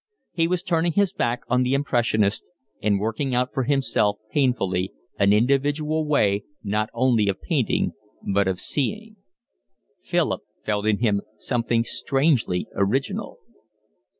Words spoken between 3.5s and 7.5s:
for himself painfully an individual way not only of